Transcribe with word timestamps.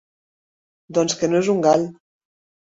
Doncs 0.99 1.17
que 1.19 1.29
no 1.35 1.43
és 1.43 1.51
un 1.55 1.61
gall. 1.67 1.87